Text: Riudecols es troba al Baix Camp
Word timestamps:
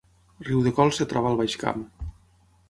Riudecols 0.47 1.01
es 1.05 1.09
troba 1.11 1.31
al 1.33 1.39
Baix 1.43 1.57
Camp 1.65 1.85